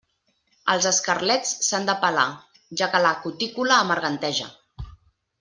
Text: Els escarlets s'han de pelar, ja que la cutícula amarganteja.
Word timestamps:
Els 0.75 0.87
escarlets 0.91 1.51
s'han 1.67 1.85
de 1.89 1.95
pelar, 2.05 2.23
ja 2.81 2.89
que 2.95 3.03
la 3.07 3.13
cutícula 3.27 3.79
amarganteja. 3.83 4.51